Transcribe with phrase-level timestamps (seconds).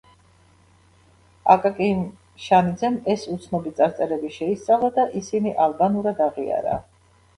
[1.55, 1.89] აკაკი
[2.45, 6.81] შანიძემ ეს უცნობი წარწერები შეისწავლა და ისინი ალბანურად აღიარა.